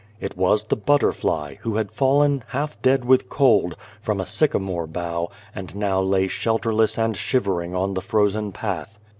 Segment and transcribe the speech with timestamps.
[0.19, 5.29] It was the butterfly, who had fallen, half dead with cold, from a sycamore bough,
[5.53, 8.97] and now lay shelterless and shivering on the frozen path.